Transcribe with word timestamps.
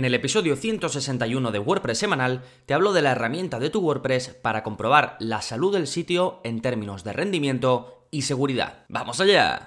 En 0.00 0.06
el 0.06 0.14
episodio 0.14 0.56
161 0.56 1.50
de 1.50 1.58
WordPress 1.58 1.98
semanal 1.98 2.40
te 2.64 2.72
hablo 2.72 2.94
de 2.94 3.02
la 3.02 3.10
herramienta 3.10 3.58
de 3.58 3.68
tu 3.68 3.80
WordPress 3.80 4.28
para 4.28 4.62
comprobar 4.62 5.18
la 5.20 5.42
salud 5.42 5.74
del 5.74 5.86
sitio 5.86 6.40
en 6.42 6.62
términos 6.62 7.04
de 7.04 7.12
rendimiento 7.12 8.06
y 8.10 8.22
seguridad. 8.22 8.86
¡Vamos 8.88 9.20
allá! 9.20 9.66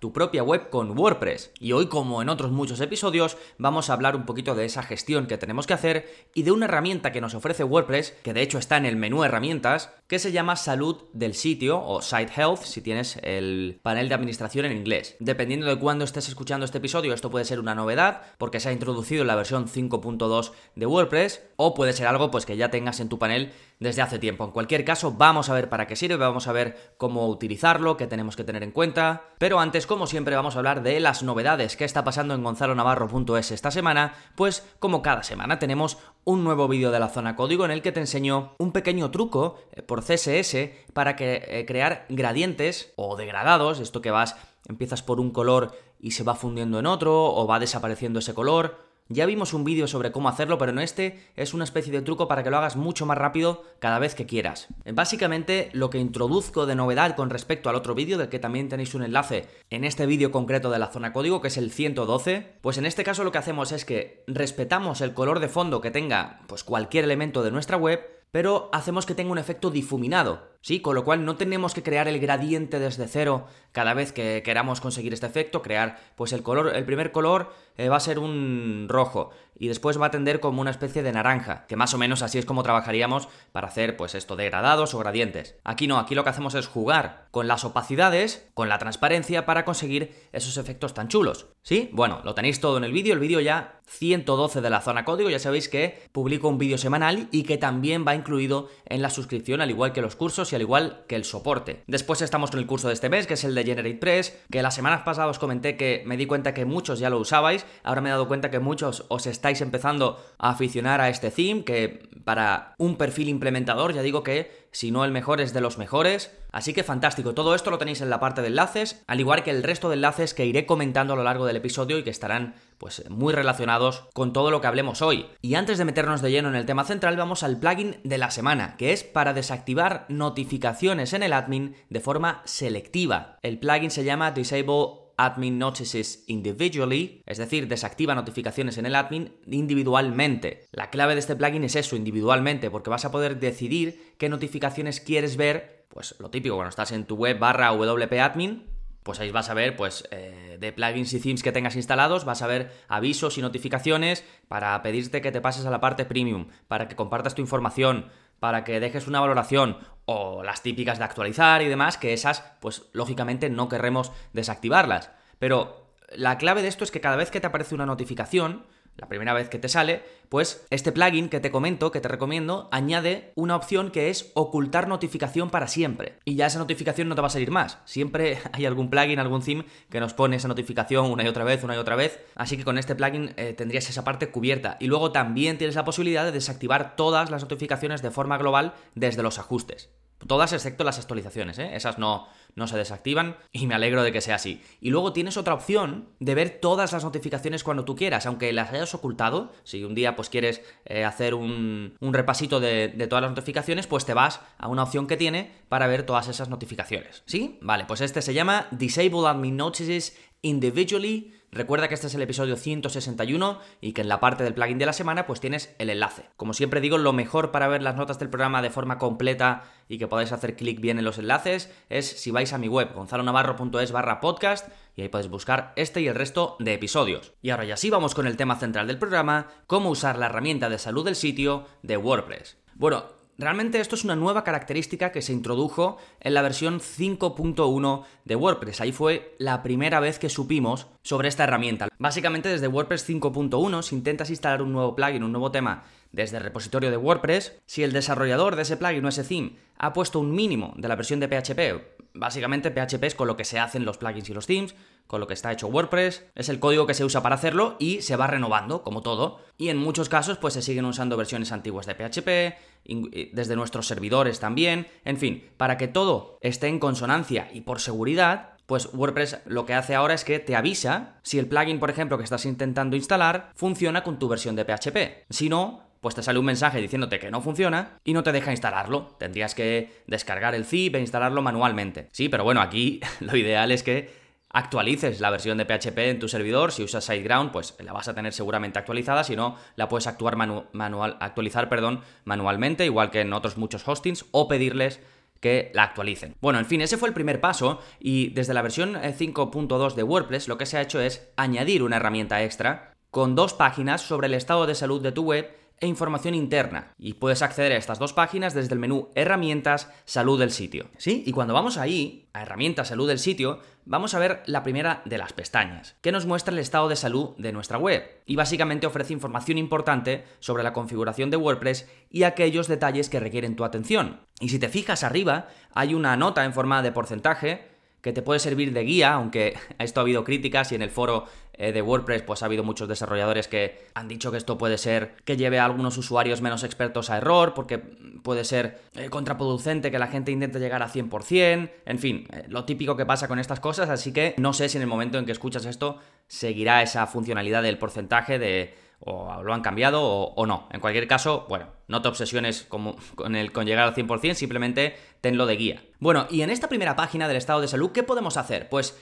tu 0.00 0.12
propia 0.12 0.42
web 0.42 0.70
con 0.70 0.98
WordPress. 0.98 1.52
Y 1.60 1.72
hoy, 1.72 1.86
como 1.86 2.22
en 2.22 2.28
otros 2.30 2.50
muchos 2.50 2.80
episodios, 2.80 3.36
vamos 3.58 3.88
a 3.88 3.92
hablar 3.92 4.16
un 4.16 4.26
poquito 4.26 4.54
de 4.54 4.64
esa 4.64 4.82
gestión 4.82 5.26
que 5.26 5.38
tenemos 5.38 5.66
que 5.66 5.74
hacer 5.74 6.26
y 6.34 6.42
de 6.42 6.50
una 6.50 6.64
herramienta 6.64 7.12
que 7.12 7.20
nos 7.20 7.34
ofrece 7.34 7.64
WordPress, 7.64 8.14
que 8.22 8.32
de 8.32 8.42
hecho 8.42 8.58
está 8.58 8.78
en 8.78 8.86
el 8.86 8.96
menú 8.96 9.22
herramientas, 9.22 9.92
que 10.08 10.18
se 10.18 10.32
llama 10.32 10.56
Salud 10.56 11.04
del 11.12 11.34
sitio 11.34 11.80
o 11.84 12.02
Site 12.02 12.32
Health 12.34 12.62
si 12.62 12.80
tienes 12.80 13.18
el 13.22 13.78
panel 13.82 14.08
de 14.08 14.14
administración 14.14 14.64
en 14.64 14.76
inglés. 14.76 15.16
Dependiendo 15.20 15.66
de 15.66 15.78
cuándo 15.78 16.04
estés 16.04 16.28
escuchando 16.28 16.64
este 16.64 16.78
episodio, 16.78 17.14
esto 17.14 17.30
puede 17.30 17.44
ser 17.44 17.60
una 17.60 17.74
novedad 17.74 18.22
porque 18.38 18.58
se 18.58 18.70
ha 18.70 18.72
introducido 18.72 19.20
en 19.20 19.28
la 19.28 19.36
versión 19.36 19.68
5.2 19.68 20.52
de 20.74 20.86
WordPress 20.86 21.42
o 21.56 21.74
puede 21.74 21.92
ser 21.92 22.06
algo 22.06 22.30
pues 22.30 22.46
que 22.46 22.56
ya 22.56 22.70
tengas 22.70 23.00
en 23.00 23.10
tu 23.10 23.18
panel 23.18 23.52
desde 23.78 24.02
hace 24.02 24.18
tiempo. 24.18 24.44
En 24.44 24.50
cualquier 24.50 24.84
caso, 24.84 25.12
vamos 25.12 25.48
a 25.48 25.54
ver 25.54 25.68
para 25.68 25.86
qué 25.86 25.96
sirve, 25.96 26.16
vamos 26.16 26.46
a 26.46 26.52
ver 26.52 26.94
cómo 26.96 27.28
utilizarlo, 27.28 27.96
qué 27.96 28.06
tenemos 28.06 28.36
que 28.36 28.44
tener 28.44 28.62
en 28.62 28.72
cuenta. 28.72 29.24
Pero 29.38 29.58
antes, 29.58 29.86
como 29.90 30.06
siempre, 30.06 30.36
vamos 30.36 30.54
a 30.54 30.58
hablar 30.60 30.84
de 30.84 31.00
las 31.00 31.24
novedades 31.24 31.76
que 31.76 31.84
está 31.84 32.04
pasando 32.04 32.32
en 32.32 32.44
gonzalonavarro.es 32.44 33.50
esta 33.50 33.72
semana, 33.72 34.14
pues 34.36 34.64
como 34.78 35.02
cada 35.02 35.24
semana 35.24 35.58
tenemos 35.58 35.98
un 36.22 36.44
nuevo 36.44 36.68
vídeo 36.68 36.92
de 36.92 37.00
la 37.00 37.08
zona 37.08 37.34
código 37.34 37.64
en 37.64 37.72
el 37.72 37.82
que 37.82 37.90
te 37.90 37.98
enseño 37.98 38.52
un 38.58 38.70
pequeño 38.70 39.10
truco 39.10 39.58
eh, 39.72 39.82
por 39.82 40.04
CSS 40.04 40.70
para 40.92 41.16
eh, 41.18 41.64
crear 41.66 42.06
gradientes 42.08 42.92
o 42.94 43.16
degradados, 43.16 43.80
esto 43.80 44.00
que 44.00 44.12
vas, 44.12 44.36
empiezas 44.68 45.02
por 45.02 45.18
un 45.18 45.32
color 45.32 45.72
y 45.98 46.12
se 46.12 46.22
va 46.22 46.36
fundiendo 46.36 46.78
en 46.78 46.86
otro 46.86 47.24
o 47.24 47.48
va 47.48 47.58
desapareciendo 47.58 48.20
ese 48.20 48.32
color 48.32 48.89
ya 49.10 49.26
vimos 49.26 49.52
un 49.52 49.64
vídeo 49.64 49.88
sobre 49.88 50.12
cómo 50.12 50.28
hacerlo, 50.28 50.56
pero 50.56 50.70
en 50.70 50.78
este 50.78 51.18
es 51.36 51.52
una 51.52 51.64
especie 51.64 51.92
de 51.92 52.00
truco 52.00 52.28
para 52.28 52.44
que 52.44 52.50
lo 52.50 52.56
hagas 52.56 52.76
mucho 52.76 53.06
más 53.06 53.18
rápido 53.18 53.64
cada 53.80 53.98
vez 53.98 54.14
que 54.14 54.24
quieras. 54.24 54.68
Básicamente 54.90 55.68
lo 55.72 55.90
que 55.90 55.98
introduzco 55.98 56.64
de 56.64 56.76
novedad 56.76 57.16
con 57.16 57.28
respecto 57.28 57.68
al 57.68 57.74
otro 57.74 57.96
vídeo, 57.96 58.18
del 58.18 58.28
que 58.28 58.38
también 58.38 58.68
tenéis 58.68 58.94
un 58.94 59.02
enlace 59.02 59.46
en 59.68 59.84
este 59.84 60.06
vídeo 60.06 60.30
concreto 60.30 60.70
de 60.70 60.78
la 60.78 60.92
zona 60.92 61.12
código, 61.12 61.40
que 61.40 61.48
es 61.48 61.56
el 61.56 61.72
112, 61.72 62.58
pues 62.60 62.78
en 62.78 62.86
este 62.86 63.02
caso 63.02 63.24
lo 63.24 63.32
que 63.32 63.38
hacemos 63.38 63.72
es 63.72 63.84
que 63.84 64.22
respetamos 64.28 65.00
el 65.00 65.12
color 65.12 65.40
de 65.40 65.48
fondo 65.48 65.80
que 65.80 65.90
tenga 65.90 66.42
pues 66.46 66.62
cualquier 66.62 67.04
elemento 67.04 67.42
de 67.42 67.50
nuestra 67.50 67.76
web, 67.76 68.19
pero 68.30 68.68
hacemos 68.72 69.06
que 69.06 69.14
tenga 69.14 69.32
un 69.32 69.38
efecto 69.38 69.70
difuminado. 69.70 70.48
¿sí? 70.60 70.80
Con 70.80 70.94
lo 70.94 71.04
cual 71.04 71.24
no 71.24 71.36
tenemos 71.36 71.74
que 71.74 71.82
crear 71.82 72.08
el 72.08 72.20
gradiente 72.20 72.78
desde 72.78 73.08
cero 73.08 73.46
cada 73.72 73.94
vez 73.94 74.12
que 74.12 74.42
queramos 74.44 74.80
conseguir 74.80 75.12
este 75.12 75.26
efecto, 75.26 75.62
crear 75.62 75.98
pues 76.16 76.32
el 76.32 76.42
color, 76.42 76.74
el 76.74 76.84
primer 76.84 77.12
color 77.12 77.52
eh, 77.76 77.88
va 77.88 77.96
a 77.96 78.00
ser 78.00 78.18
un 78.18 78.86
rojo 78.88 79.30
y 79.60 79.68
después 79.68 80.00
va 80.00 80.06
a 80.06 80.10
tender 80.10 80.40
como 80.40 80.62
una 80.62 80.70
especie 80.70 81.02
de 81.02 81.12
naranja, 81.12 81.66
que 81.68 81.76
más 81.76 81.92
o 81.92 81.98
menos 81.98 82.22
así 82.22 82.38
es 82.38 82.46
como 82.46 82.62
trabajaríamos 82.62 83.28
para 83.52 83.68
hacer 83.68 83.96
pues 83.96 84.14
esto 84.14 84.34
degradados 84.34 84.94
o 84.94 84.98
gradientes. 84.98 85.56
Aquí 85.64 85.86
no, 85.86 85.98
aquí 85.98 86.14
lo 86.14 86.24
que 86.24 86.30
hacemos 86.30 86.54
es 86.54 86.66
jugar 86.66 87.28
con 87.30 87.46
las 87.46 87.64
opacidades, 87.64 88.48
con 88.54 88.70
la 88.70 88.78
transparencia 88.78 89.44
para 89.44 89.66
conseguir 89.66 90.28
esos 90.32 90.56
efectos 90.56 90.94
tan 90.94 91.08
chulos. 91.08 91.48
¿Sí? 91.62 91.90
Bueno, 91.92 92.22
lo 92.24 92.34
tenéis 92.34 92.58
todo 92.58 92.78
en 92.78 92.84
el 92.84 92.92
vídeo, 92.92 93.12
el 93.12 93.20
vídeo 93.20 93.38
ya 93.38 93.80
112 93.86 94.62
de 94.62 94.70
la 94.70 94.80
zona 94.80 95.04
código, 95.04 95.28
ya 95.28 95.38
sabéis 95.38 95.68
que 95.68 96.08
publico 96.12 96.48
un 96.48 96.56
vídeo 96.56 96.78
semanal 96.78 97.28
y 97.32 97.42
que 97.42 97.58
también 97.58 98.06
va 98.06 98.14
incluido 98.14 98.70
en 98.86 99.02
la 99.02 99.10
suscripción, 99.10 99.60
al 99.60 99.68
igual 99.68 99.92
que 99.92 100.00
los 100.00 100.16
cursos 100.16 100.52
y 100.52 100.56
al 100.56 100.62
igual 100.62 101.04
que 101.06 101.16
el 101.16 101.24
soporte. 101.24 101.82
Después 101.86 102.22
estamos 102.22 102.50
con 102.50 102.60
el 102.60 102.66
curso 102.66 102.88
de 102.88 102.94
este 102.94 103.10
mes, 103.10 103.26
que 103.26 103.34
es 103.34 103.44
el 103.44 103.54
de 103.54 103.64
GeneratePress, 103.64 104.38
que 104.50 104.62
las 104.62 104.74
semanas 104.74 105.02
pasadas 105.02 105.32
os 105.32 105.38
comenté 105.38 105.76
que 105.76 106.02
me 106.06 106.16
di 106.16 106.24
cuenta 106.24 106.54
que 106.54 106.64
muchos 106.64 106.98
ya 106.98 107.10
lo 107.10 107.18
usabais, 107.18 107.66
ahora 107.82 108.00
me 108.00 108.08
he 108.08 108.12
dado 108.12 108.28
cuenta 108.28 108.50
que 108.50 108.60
muchos 108.60 109.04
os 109.08 109.26
estáis 109.26 109.49
empezando 109.60 110.18
a 110.38 110.50
aficionar 110.50 111.00
a 111.00 111.08
este 111.08 111.30
theme, 111.30 111.64
que 111.64 112.08
para 112.24 112.74
un 112.78 112.96
perfil 112.96 113.28
implementador 113.28 113.92
ya 113.92 114.02
digo 114.02 114.22
que 114.22 114.68
si 114.72 114.90
no 114.90 115.04
el 115.04 115.10
mejor 115.10 115.40
es 115.40 115.52
de 115.52 115.60
los 115.60 115.78
mejores. 115.78 116.30
Así 116.52 116.72
que 116.72 116.84
fantástico, 116.84 117.34
todo 117.34 117.54
esto 117.54 117.70
lo 117.70 117.78
tenéis 117.78 118.00
en 118.00 118.10
la 118.10 118.20
parte 118.20 118.40
de 118.40 118.48
enlaces, 118.48 119.02
al 119.06 119.20
igual 119.20 119.42
que 119.42 119.50
el 119.50 119.62
resto 119.62 119.88
de 119.88 119.94
enlaces 119.94 120.34
que 120.34 120.46
iré 120.46 120.66
comentando 120.66 121.14
a 121.14 121.16
lo 121.16 121.22
largo 121.22 121.46
del 121.46 121.56
episodio 121.56 121.98
y 121.98 122.02
que 122.02 122.10
estarán 122.10 122.54
pues 122.78 123.08
muy 123.10 123.32
relacionados 123.32 124.04
con 124.14 124.32
todo 124.32 124.50
lo 124.50 124.60
que 124.60 124.66
hablemos 124.66 125.02
hoy. 125.02 125.26
Y 125.42 125.54
antes 125.54 125.78
de 125.78 125.84
meternos 125.84 126.22
de 126.22 126.30
lleno 126.30 126.48
en 126.48 126.54
el 126.54 126.66
tema 126.66 126.84
central, 126.84 127.16
vamos 127.16 127.42
al 127.42 127.58
plugin 127.58 128.00
de 128.04 128.18
la 128.18 128.30
semana, 128.30 128.76
que 128.78 128.92
es 128.92 129.04
para 129.04 129.32
desactivar 129.32 130.06
notificaciones 130.08 131.12
en 131.12 131.22
el 131.22 131.32
admin 131.32 131.76
de 131.88 132.00
forma 132.00 132.42
selectiva. 132.44 133.38
El 133.42 133.58
plugin 133.58 133.90
se 133.90 134.04
llama 134.04 134.32
Disable 134.32 134.99
admin 135.24 135.58
notices 135.58 136.24
individually, 136.26 137.22
es 137.26 137.38
decir, 137.38 137.68
desactiva 137.68 138.14
notificaciones 138.14 138.78
en 138.78 138.86
el 138.86 138.94
admin 138.94 139.34
individualmente. 139.46 140.66
La 140.72 140.90
clave 140.90 141.14
de 141.14 141.20
este 141.20 141.36
plugin 141.36 141.64
es 141.64 141.76
eso, 141.76 141.96
individualmente, 141.96 142.70
porque 142.70 142.90
vas 142.90 143.04
a 143.04 143.12
poder 143.12 143.38
decidir 143.38 144.14
qué 144.18 144.28
notificaciones 144.28 145.00
quieres 145.00 145.36
ver, 145.36 145.86
pues 145.88 146.14
lo 146.18 146.30
típico, 146.30 146.54
cuando 146.56 146.70
estás 146.70 146.92
en 146.92 147.04
tu 147.04 147.16
web 147.16 147.38
barra 147.38 147.72
wp-admin, 147.72 148.66
pues 149.02 149.20
ahí 149.20 149.30
vas 149.30 149.48
a 149.48 149.54
ver, 149.54 149.76
pues, 149.76 150.06
eh, 150.10 150.56
de 150.60 150.72
plugins 150.72 151.12
y 151.12 151.20
themes 151.20 151.42
que 151.42 151.52
tengas 151.52 151.76
instalados, 151.76 152.24
vas 152.24 152.42
a 152.42 152.46
ver 152.46 152.70
avisos 152.88 153.38
y 153.38 153.42
notificaciones 153.42 154.24
para 154.48 154.80
pedirte 154.82 155.22
que 155.22 155.32
te 155.32 155.40
pases 155.40 155.66
a 155.66 155.70
la 155.70 155.80
parte 155.80 156.04
premium, 156.04 156.48
para 156.68 156.86
que 156.88 156.96
compartas 156.96 157.34
tu 157.34 157.40
información, 157.40 158.10
para 158.40 158.64
que 158.64 158.80
dejes 158.80 159.06
una 159.06 159.20
valoración 159.20 159.78
o 160.06 160.42
las 160.42 160.62
típicas 160.62 160.98
de 160.98 161.04
actualizar 161.04 161.62
y 161.62 161.68
demás, 161.68 161.96
que 161.96 162.12
esas, 162.12 162.42
pues, 162.60 162.86
lógicamente 162.92 163.48
no 163.48 163.68
querremos 163.68 164.10
desactivarlas. 164.32 165.12
Pero 165.38 165.94
la 166.10 166.38
clave 166.38 166.62
de 166.62 166.68
esto 166.68 166.82
es 166.82 166.90
que 166.90 167.00
cada 167.00 167.16
vez 167.16 167.30
que 167.30 167.40
te 167.40 167.46
aparece 167.46 167.74
una 167.74 167.86
notificación, 167.86 168.66
la 169.00 169.08
primera 169.08 169.32
vez 169.32 169.48
que 169.48 169.58
te 169.58 169.68
sale, 169.68 170.02
pues 170.28 170.66
este 170.68 170.92
plugin 170.92 171.30
que 171.30 171.40
te 171.40 171.50
comento, 171.50 171.90
que 171.90 172.00
te 172.00 172.08
recomiendo, 172.08 172.68
añade 172.70 173.32
una 173.34 173.56
opción 173.56 173.90
que 173.90 174.10
es 174.10 174.30
ocultar 174.34 174.88
notificación 174.88 175.48
para 175.48 175.68
siempre. 175.68 176.18
Y 176.26 176.36
ya 176.36 176.46
esa 176.46 176.58
notificación 176.58 177.08
no 177.08 177.14
te 177.14 177.22
va 177.22 177.28
a 177.28 177.30
salir 177.30 177.50
más. 177.50 177.78
Siempre 177.86 178.38
hay 178.52 178.66
algún 178.66 178.90
plugin, 178.90 179.18
algún 179.18 179.42
theme 179.42 179.64
que 179.88 180.00
nos 180.00 180.12
pone 180.12 180.36
esa 180.36 180.48
notificación 180.48 181.10
una 181.10 181.24
y 181.24 181.28
otra 181.28 181.44
vez, 181.44 181.64
una 181.64 181.74
y 181.74 181.78
otra 181.78 181.96
vez. 181.96 182.20
Así 182.34 182.58
que 182.58 182.64
con 182.64 182.76
este 182.76 182.94
plugin 182.94 183.32
eh, 183.36 183.54
tendrías 183.54 183.88
esa 183.88 184.04
parte 184.04 184.30
cubierta. 184.30 184.76
Y 184.80 184.86
luego 184.86 185.12
también 185.12 185.56
tienes 185.56 185.76
la 185.76 185.84
posibilidad 185.84 186.24
de 186.24 186.32
desactivar 186.32 186.94
todas 186.94 187.30
las 187.30 187.42
notificaciones 187.42 188.02
de 188.02 188.10
forma 188.10 188.36
global 188.36 188.74
desde 188.94 189.22
los 189.22 189.38
ajustes. 189.38 189.88
Todas 190.26 190.52
excepto 190.52 190.84
las 190.84 190.98
actualizaciones, 190.98 191.58
¿eh? 191.58 191.70
esas 191.74 191.98
no, 191.98 192.28
no 192.54 192.66
se 192.66 192.76
desactivan 192.76 193.36
y 193.52 193.66
me 193.66 193.74
alegro 193.74 194.02
de 194.02 194.12
que 194.12 194.20
sea 194.20 194.36
así. 194.36 194.62
Y 194.80 194.90
luego 194.90 195.12
tienes 195.12 195.36
otra 195.36 195.54
opción 195.54 196.08
de 196.18 196.34
ver 196.34 196.60
todas 196.60 196.92
las 196.92 197.04
notificaciones 197.04 197.64
cuando 197.64 197.84
tú 197.84 197.96
quieras, 197.96 198.26
aunque 198.26 198.52
las 198.52 198.70
hayas 198.70 198.94
ocultado. 198.94 199.52
Si 199.64 199.82
un 199.84 199.94
día 199.94 200.16
pues 200.16 200.28
quieres 200.28 200.62
eh, 200.84 201.04
hacer 201.04 201.34
un, 201.34 201.96
repasito 202.00 202.60
de, 202.60 202.88
de, 202.88 203.06
todas 203.06 203.22
las 203.22 203.30
notificaciones, 203.30 203.86
pues 203.86 204.04
te 204.04 204.14
vas 204.14 204.40
a 204.58 204.68
una 204.68 204.82
opción 204.82 205.06
que 205.06 205.16
tiene 205.16 205.50
para 205.68 205.86
ver 205.86 206.04
todas 206.04 206.28
esas 206.28 206.48
notificaciones. 206.48 207.22
¿Sí? 207.26 207.58
Vale, 207.62 207.84
pues 207.86 208.00
este 208.00 208.22
se 208.22 208.34
llama 208.34 208.68
Disable 208.70 209.26
Admin 209.26 209.56
Notices 209.56 210.18
Individually 210.42 211.39
Recuerda 211.52 211.88
que 211.88 211.94
este 211.94 212.06
es 212.06 212.14
el 212.14 212.22
episodio 212.22 212.56
161 212.56 213.58
y 213.80 213.92
que 213.92 214.02
en 214.02 214.08
la 214.08 214.20
parte 214.20 214.44
del 214.44 214.54
plugin 214.54 214.78
de 214.78 214.86
la 214.86 214.92
semana 214.92 215.26
pues 215.26 215.40
tienes 215.40 215.74
el 215.78 215.90
enlace. 215.90 216.30
Como 216.36 216.52
siempre 216.52 216.80
digo, 216.80 216.96
lo 216.96 217.12
mejor 217.12 217.50
para 217.50 217.66
ver 217.66 217.82
las 217.82 217.96
notas 217.96 218.20
del 218.20 218.30
programa 218.30 218.62
de 218.62 218.70
forma 218.70 218.98
completa 218.98 219.64
y 219.88 219.98
que 219.98 220.06
podáis 220.06 220.30
hacer 220.30 220.54
clic 220.54 220.80
bien 220.80 221.00
en 221.00 221.04
los 221.04 221.18
enlaces 221.18 221.72
es 221.88 222.06
si 222.06 222.30
vais 222.30 222.52
a 222.52 222.58
mi 222.58 222.68
web 222.68 222.92
gonzalonavarro.es 222.94 223.90
barra 223.90 224.20
podcast 224.20 224.68
y 224.94 225.02
ahí 225.02 225.08
podéis 225.08 225.28
buscar 225.28 225.72
este 225.74 226.00
y 226.00 226.06
el 226.06 226.14
resto 226.14 226.56
de 226.60 226.74
episodios. 226.74 227.32
Y 227.42 227.50
ahora 227.50 227.64
ya 227.64 227.76
sí 227.76 227.90
vamos 227.90 228.14
con 228.14 228.28
el 228.28 228.36
tema 228.36 228.54
central 228.54 228.86
del 228.86 228.98
programa, 228.98 229.48
cómo 229.66 229.90
usar 229.90 230.18
la 230.18 230.26
herramienta 230.26 230.68
de 230.68 230.78
salud 230.78 231.04
del 231.04 231.16
sitio 231.16 231.66
de 231.82 231.96
WordPress. 231.96 232.58
Bueno, 232.74 233.19
Realmente 233.40 233.80
esto 233.80 233.94
es 233.94 234.04
una 234.04 234.16
nueva 234.16 234.44
característica 234.44 235.12
que 235.12 235.22
se 235.22 235.32
introdujo 235.32 235.96
en 236.20 236.34
la 236.34 236.42
versión 236.42 236.78
5.1 236.78 238.04
de 238.26 238.36
WordPress. 238.36 238.82
Ahí 238.82 238.92
fue 238.92 239.34
la 239.38 239.62
primera 239.62 239.98
vez 239.98 240.18
que 240.18 240.28
supimos 240.28 240.88
sobre 241.02 241.28
esta 241.28 241.44
herramienta. 241.44 241.88
Básicamente 241.98 242.50
desde 242.50 242.68
WordPress 242.68 243.08
5.1 243.08 243.80
si 243.80 243.94
intentas 243.94 244.28
instalar 244.28 244.60
un 244.60 244.74
nuevo 244.74 244.94
plugin, 244.94 245.24
un 245.24 245.32
nuevo 245.32 245.50
tema 245.50 245.84
desde 246.12 246.36
el 246.36 246.42
repositorio 246.42 246.90
de 246.90 246.98
WordPress, 246.98 247.58
si 247.64 247.82
el 247.82 247.94
desarrollador 247.94 248.56
de 248.56 248.62
ese 248.62 248.76
plugin 248.76 249.06
o 249.06 249.08
ese 249.08 249.24
theme 249.24 249.56
ha 249.78 249.94
puesto 249.94 250.20
un 250.20 250.32
mínimo 250.32 250.74
de 250.76 250.88
la 250.88 250.96
versión 250.96 251.18
de 251.18 251.28
PHP, 251.28 252.12
básicamente 252.12 252.70
PHP 252.70 253.04
es 253.04 253.14
con 253.14 253.26
lo 253.26 253.38
que 253.38 253.46
se 253.46 253.58
hacen 253.58 253.86
los 253.86 253.96
plugins 253.96 254.28
y 254.28 254.34
los 254.34 254.46
themes, 254.46 254.74
con 255.10 255.18
lo 255.18 255.26
que 255.26 255.34
está 255.34 255.50
hecho 255.50 255.66
WordPress, 255.66 256.24
es 256.36 256.48
el 256.50 256.60
código 256.60 256.86
que 256.86 256.94
se 256.94 257.04
usa 257.04 257.20
para 257.20 257.34
hacerlo 257.34 257.74
y 257.80 258.00
se 258.00 258.14
va 258.14 258.28
renovando, 258.28 258.84
como 258.84 259.02
todo. 259.02 259.40
Y 259.58 259.68
en 259.68 259.76
muchos 259.76 260.08
casos, 260.08 260.38
pues 260.38 260.54
se 260.54 260.62
siguen 260.62 260.84
usando 260.84 261.16
versiones 261.16 261.50
antiguas 261.50 261.84
de 261.86 261.96
PHP, 261.96 263.34
desde 263.34 263.56
nuestros 263.56 263.88
servidores 263.88 264.38
también, 264.38 264.86
en 265.04 265.16
fin, 265.16 265.50
para 265.56 265.76
que 265.78 265.88
todo 265.88 266.38
esté 266.42 266.68
en 266.68 266.78
consonancia 266.78 267.50
y 267.52 267.62
por 267.62 267.80
seguridad, 267.80 268.50
pues 268.66 268.88
WordPress 268.94 269.38
lo 269.46 269.66
que 269.66 269.74
hace 269.74 269.96
ahora 269.96 270.14
es 270.14 270.22
que 270.22 270.38
te 270.38 270.54
avisa 270.54 271.18
si 271.24 271.40
el 271.40 271.48
plugin, 271.48 271.80
por 271.80 271.90
ejemplo, 271.90 272.16
que 272.16 272.22
estás 272.22 272.46
intentando 272.46 272.94
instalar, 272.94 273.50
funciona 273.56 274.04
con 274.04 274.20
tu 274.20 274.28
versión 274.28 274.54
de 274.54 274.64
PHP. 274.64 275.26
Si 275.28 275.48
no, 275.48 275.90
pues 276.00 276.14
te 276.14 276.22
sale 276.22 276.38
un 276.38 276.44
mensaje 276.44 276.80
diciéndote 276.80 277.18
que 277.18 277.32
no 277.32 277.42
funciona 277.42 277.98
y 278.04 278.12
no 278.12 278.22
te 278.22 278.30
deja 278.30 278.52
instalarlo. 278.52 279.16
Tendrías 279.18 279.56
que 279.56 279.90
descargar 280.06 280.54
el 280.54 280.64
zip 280.64 280.94
e 280.94 281.00
instalarlo 281.00 281.42
manualmente. 281.42 282.08
Sí, 282.12 282.28
pero 282.28 282.44
bueno, 282.44 282.60
aquí 282.60 283.00
lo 283.20 283.36
ideal 283.36 283.72
es 283.72 283.82
que 283.82 284.19
actualices 284.50 285.20
la 285.20 285.30
versión 285.30 285.58
de 285.58 285.64
PHP 285.64 285.98
en 285.98 286.18
tu 286.18 286.28
servidor. 286.28 286.72
Si 286.72 286.82
usas 286.82 287.04
SiteGround, 287.04 287.52
pues 287.52 287.74
la 287.78 287.92
vas 287.92 288.08
a 288.08 288.14
tener 288.14 288.32
seguramente 288.32 288.78
actualizada. 288.78 289.24
Si 289.24 289.36
no, 289.36 289.56
la 289.76 289.88
puedes 289.88 290.06
actuar 290.06 290.36
manual, 290.36 291.16
actualizar 291.20 291.68
perdón, 291.68 292.02
manualmente, 292.24 292.84
igual 292.84 293.10
que 293.10 293.20
en 293.20 293.32
otros 293.32 293.56
muchos 293.56 293.86
hostings, 293.86 294.26
o 294.32 294.48
pedirles 294.48 295.00
que 295.40 295.70
la 295.74 295.84
actualicen. 295.84 296.34
Bueno, 296.40 296.58
en 296.58 296.66
fin, 296.66 296.82
ese 296.82 296.98
fue 296.98 297.08
el 297.08 297.14
primer 297.14 297.40
paso 297.40 297.80
y 297.98 298.28
desde 298.30 298.52
la 298.52 298.62
versión 298.62 298.94
5.2 298.94 299.92
eh, 299.92 299.96
de 299.96 300.02
WordPress 300.02 300.48
lo 300.48 300.58
que 300.58 300.66
se 300.66 300.76
ha 300.76 300.82
hecho 300.82 301.00
es 301.00 301.30
añadir 301.36 301.82
una 301.82 301.96
herramienta 301.96 302.42
extra 302.44 302.94
con 303.10 303.34
dos 303.34 303.54
páginas 303.54 304.02
sobre 304.02 304.26
el 304.26 304.34
estado 304.34 304.66
de 304.66 304.74
salud 304.74 305.02
de 305.02 305.12
tu 305.12 305.22
web 305.22 305.50
e 305.80 305.86
información 305.86 306.34
interna. 306.34 306.92
Y 306.98 307.14
puedes 307.14 307.42
acceder 307.42 307.72
a 307.72 307.76
estas 307.76 307.98
dos 307.98 308.12
páginas 308.12 308.54
desde 308.54 308.74
el 308.74 308.80
menú 308.80 309.08
Herramientas, 309.14 309.90
Salud 310.04 310.38
del 310.38 310.50
sitio. 310.50 310.90
¿Sí? 310.98 311.22
Y 311.26 311.32
cuando 311.32 311.54
vamos 311.54 311.78
ahí, 311.78 312.28
a 312.32 312.42
Herramientas, 312.42 312.88
Salud 312.88 313.08
del 313.08 313.18
sitio, 313.18 313.60
vamos 313.86 314.14
a 314.14 314.18
ver 314.18 314.42
la 314.46 314.62
primera 314.62 315.02
de 315.04 315.18
las 315.18 315.32
pestañas, 315.32 315.96
que 316.00 316.12
nos 316.12 316.26
muestra 316.26 316.52
el 316.52 316.58
estado 316.58 316.88
de 316.88 316.96
salud 316.96 317.30
de 317.38 317.52
nuestra 317.52 317.78
web. 317.78 318.04
Y 318.26 318.36
básicamente 318.36 318.86
ofrece 318.86 319.12
información 319.12 319.58
importante 319.58 320.24
sobre 320.38 320.62
la 320.62 320.72
configuración 320.72 321.30
de 321.30 321.38
WordPress 321.38 321.88
y 322.10 322.24
aquellos 322.24 322.68
detalles 322.68 323.08
que 323.08 323.20
requieren 323.20 323.56
tu 323.56 323.64
atención. 323.64 324.20
Y 324.38 324.50
si 324.50 324.58
te 324.58 324.68
fijas 324.68 325.02
arriba, 325.02 325.48
hay 325.72 325.94
una 325.94 326.16
nota 326.16 326.44
en 326.44 326.52
forma 326.52 326.82
de 326.82 326.92
porcentaje 326.92 327.69
que 328.02 328.12
te 328.12 328.22
puede 328.22 328.40
servir 328.40 328.72
de 328.72 328.82
guía, 328.82 329.14
aunque 329.14 329.56
esto 329.78 330.00
ha 330.00 330.02
habido 330.02 330.24
críticas 330.24 330.72
y 330.72 330.74
en 330.74 330.82
el 330.82 330.90
foro 330.90 331.26
eh, 331.54 331.72
de 331.72 331.82
WordPress 331.82 332.22
pues 332.22 332.42
ha 332.42 332.46
habido 332.46 332.64
muchos 332.64 332.88
desarrolladores 332.88 333.46
que 333.46 333.84
han 333.94 334.08
dicho 334.08 334.30
que 334.30 334.38
esto 334.38 334.56
puede 334.56 334.78
ser 334.78 335.16
que 335.26 335.36
lleve 335.36 335.58
a 335.58 335.66
algunos 335.66 335.98
usuarios 335.98 336.40
menos 336.40 336.64
expertos 336.64 337.10
a 337.10 337.18
error, 337.18 337.52
porque 337.52 337.78
puede 337.78 338.44
ser 338.44 338.80
eh, 338.94 339.10
contraproducente 339.10 339.90
que 339.90 339.98
la 339.98 340.06
gente 340.06 340.32
intente 340.32 340.58
llegar 340.58 340.82
a 340.82 340.88
100%, 340.88 341.70
en 341.84 341.98
fin, 341.98 342.26
eh, 342.32 342.44
lo 342.48 342.64
típico 342.64 342.96
que 342.96 343.04
pasa 343.04 343.28
con 343.28 343.38
estas 343.38 343.60
cosas, 343.60 343.90
así 343.90 344.12
que 344.12 344.34
no 344.38 344.54
sé 344.54 344.70
si 344.70 344.78
en 344.78 344.82
el 344.82 344.88
momento 344.88 345.18
en 345.18 345.26
que 345.26 345.32
escuchas 345.32 345.66
esto 345.66 345.98
seguirá 346.28 346.82
esa 346.82 347.06
funcionalidad 347.06 347.62
del 347.62 347.76
porcentaje 347.76 348.38
de 348.38 348.74
o 349.00 349.42
lo 349.42 349.54
han 349.54 349.62
cambiado 349.62 350.02
o, 350.02 350.46
no. 350.46 350.68
En 350.70 350.80
cualquier 350.80 351.08
caso, 351.08 351.46
bueno, 351.48 351.66
no 351.88 352.02
te 352.02 352.08
obsesiones 352.08 352.64
con, 352.64 352.96
el, 353.34 353.52
con 353.52 353.66
llegar 353.66 353.88
al 353.88 353.94
100%, 353.94 354.34
simplemente 354.34 354.96
tenlo 355.20 355.46
de 355.46 355.56
guía. 355.56 355.82
Bueno, 355.98 356.26
y 356.30 356.42
en 356.42 356.50
esta 356.50 356.68
primera 356.68 356.96
página 356.96 357.26
del 357.26 357.36
estado 357.36 357.60
de 357.60 357.68
salud, 357.68 357.92
¿qué 357.92 358.02
podemos 358.02 358.36
hacer? 358.36 358.68
Pues 358.68 359.00